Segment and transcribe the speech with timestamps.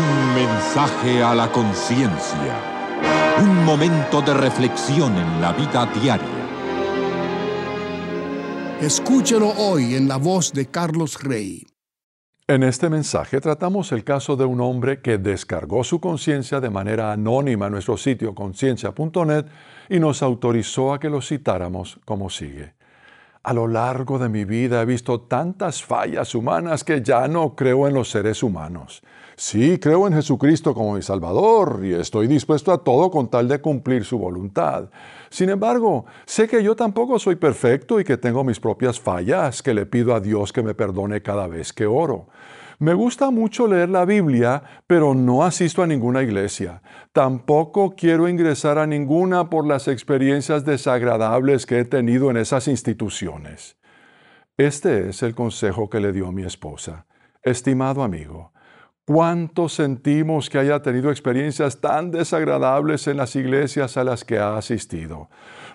[0.00, 2.54] Un mensaje a la conciencia.
[3.38, 6.40] Un momento de reflexión en la vida diaria.
[8.80, 11.66] Escúchelo hoy en la voz de Carlos Rey.
[12.46, 17.12] En este mensaje tratamos el caso de un hombre que descargó su conciencia de manera
[17.12, 19.44] anónima en nuestro sitio conciencia.net
[19.90, 22.79] y nos autorizó a que lo citáramos como sigue.
[23.42, 27.88] A lo largo de mi vida he visto tantas fallas humanas que ya no creo
[27.88, 29.02] en los seres humanos.
[29.34, 33.58] Sí, creo en Jesucristo como mi Salvador y estoy dispuesto a todo con tal de
[33.58, 34.90] cumplir su voluntad.
[35.30, 39.72] Sin embargo, sé que yo tampoco soy perfecto y que tengo mis propias fallas que
[39.72, 42.26] le pido a Dios que me perdone cada vez que oro.
[42.80, 46.80] Me gusta mucho leer la Biblia, pero no asisto a ninguna iglesia.
[47.12, 53.76] Tampoco quiero ingresar a ninguna por las experiencias desagradables que he tenido en esas instituciones.
[54.56, 57.04] Este es el consejo que le dio mi esposa.
[57.42, 58.50] Estimado amigo,
[59.12, 64.56] ¿Cuánto sentimos que haya tenido experiencias tan desagradables en las iglesias a las que ha
[64.56, 65.28] asistido?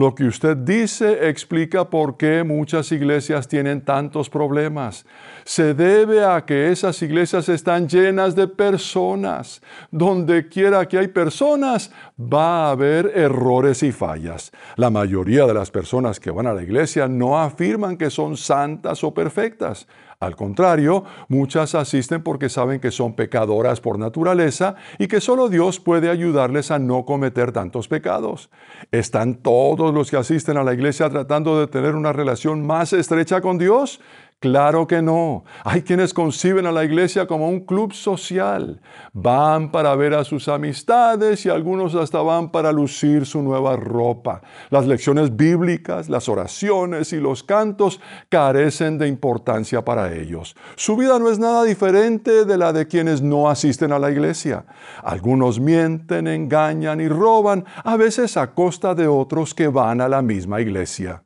[0.00, 5.04] Lo que usted dice explica por qué muchas iglesias tienen tantos problemas.
[5.44, 9.60] Se debe a que esas iglesias están llenas de personas.
[9.90, 14.52] Donde quiera que hay personas, va a haber errores y fallas.
[14.76, 19.04] La mayoría de las personas que van a la iglesia no afirman que son santas
[19.04, 19.86] o perfectas.
[20.20, 25.80] Al contrario, muchas asisten porque saben que son pecadoras por naturaleza y que solo Dios
[25.80, 28.50] puede ayudarles a no cometer tantos pecados.
[28.92, 33.40] ¿Están todos los que asisten a la iglesia tratando de tener una relación más estrecha
[33.40, 34.00] con Dios?
[34.40, 35.44] Claro que no.
[35.64, 38.80] Hay quienes conciben a la iglesia como un club social.
[39.12, 44.40] Van para ver a sus amistades y algunos hasta van para lucir su nueva ropa.
[44.70, 50.56] Las lecciones bíblicas, las oraciones y los cantos carecen de importancia para ellos.
[50.74, 54.64] Su vida no es nada diferente de la de quienes no asisten a la iglesia.
[55.02, 60.22] Algunos mienten, engañan y roban, a veces a costa de otros que van a la
[60.22, 61.24] misma iglesia.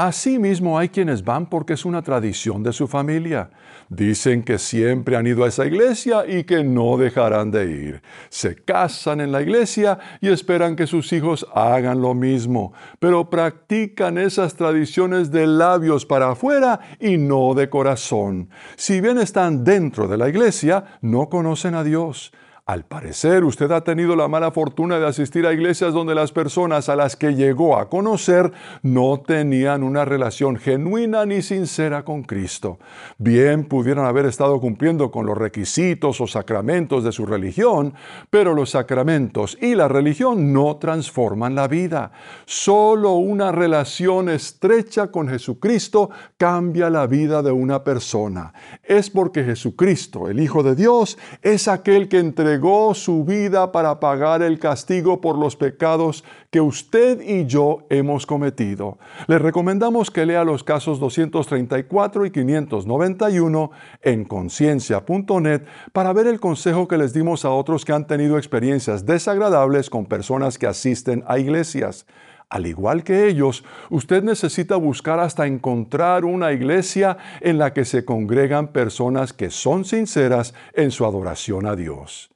[0.00, 3.50] Asimismo hay quienes van porque es una tradición de su familia.
[3.88, 8.02] Dicen que siempre han ido a esa iglesia y que no dejarán de ir.
[8.28, 14.18] Se casan en la iglesia y esperan que sus hijos hagan lo mismo, pero practican
[14.18, 18.50] esas tradiciones de labios para afuera y no de corazón.
[18.76, 22.30] Si bien están dentro de la iglesia, no conocen a Dios.
[22.68, 26.90] Al parecer, usted ha tenido la mala fortuna de asistir a iglesias donde las personas
[26.90, 28.52] a las que llegó a conocer
[28.82, 32.78] no tenían una relación genuina ni sincera con Cristo.
[33.16, 37.94] Bien pudieran haber estado cumpliendo con los requisitos o sacramentos de su religión,
[38.28, 42.12] pero los sacramentos y la religión no transforman la vida.
[42.44, 48.52] Solo una relación estrecha con Jesucristo cambia la vida de una persona.
[48.82, 52.18] Es porque Jesucristo, el Hijo de Dios, es aquel que
[52.58, 58.26] entregó su vida para pagar el castigo por los pecados que usted y yo hemos
[58.26, 58.98] cometido.
[59.28, 63.70] Le recomendamos que lea los casos 234 y 591
[64.02, 69.06] en conciencia.net para ver el consejo que les dimos a otros que han tenido experiencias
[69.06, 72.06] desagradables con personas que asisten a iglesias.
[72.48, 78.04] Al igual que ellos, usted necesita buscar hasta encontrar una iglesia en la que se
[78.04, 82.30] congregan personas que son sinceras en su adoración a Dios.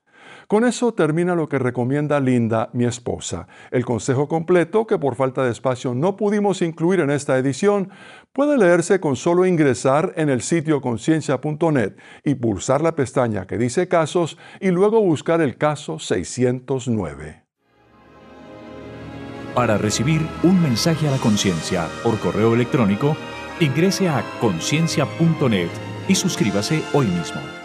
[0.48, 3.46] Con eso termina lo que recomienda Linda, mi esposa.
[3.70, 7.90] El consejo completo, que por falta de espacio no pudimos incluir en esta edición,
[8.32, 11.94] puede leerse con solo ingresar en el sitio conciencia.net
[12.24, 17.42] y pulsar la pestaña que dice casos y luego buscar el caso 609.
[19.54, 23.16] Para recibir un mensaje a la conciencia por correo electrónico,
[23.60, 25.68] ingrese a conciencia.net
[26.08, 27.61] y suscríbase hoy mismo.